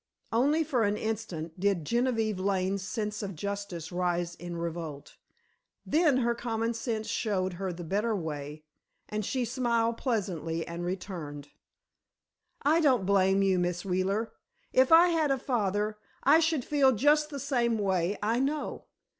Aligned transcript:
Only 0.31 0.63
for 0.63 0.81
an 0.81 0.97
instant 0.97 1.59
did 1.59 1.85
Genevieve 1.85 2.39
Lane's 2.39 2.81
sense 2.81 3.21
of 3.21 3.35
justice 3.35 3.91
rise 3.91 4.33
in 4.33 4.57
revolt, 4.57 5.15
then 5.85 6.17
her 6.25 6.33
common 6.33 6.73
sense 6.73 7.05
showed 7.05 7.53
her 7.53 7.71
the 7.71 7.83
better 7.83 8.15
way, 8.15 8.63
and 9.09 9.23
she 9.23 9.45
smiled 9.45 9.97
pleasantly 9.97 10.67
and 10.67 10.83
returned: 10.83 11.49
"I 12.63 12.79
don't 12.81 13.05
blame 13.05 13.43
you, 13.43 13.59
Miss 13.59 13.85
Wheeler. 13.85 14.31
If 14.73 14.91
I 14.91 15.09
had 15.09 15.29
a 15.29 15.37
father, 15.37 15.99
I 16.23 16.39
should 16.39 16.65
feel 16.65 16.93
just 16.93 17.29
the 17.29 17.39
same 17.39 17.77
way, 17.77 18.17
I 18.23 18.39
know. 18.39 18.85